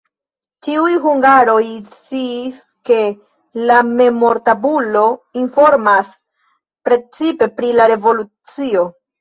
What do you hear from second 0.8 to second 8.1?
hungaroj sciis, ke la memortabulo informas precipe pri la